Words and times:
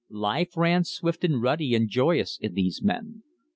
Life 0.09 0.57
ran 0.57 0.83
swift 0.83 1.23
and 1.23 1.43
ruddy 1.43 1.75
and 1.75 1.87
joyous 1.87 2.39
in 2.41 2.55
these 2.55 2.81
men. 2.81 3.21